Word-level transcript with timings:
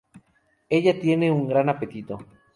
Ella 0.67 0.99
tiene 0.99 1.31
un 1.31 1.47
gran 1.47 1.69
apetito. 1.69 2.17